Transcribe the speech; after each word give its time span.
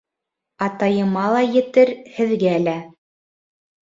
Атайыма 0.67 1.27
ла 1.35 1.43
етер, 1.57 1.93
һеҙгә 2.17 2.57
лә... 2.67 2.77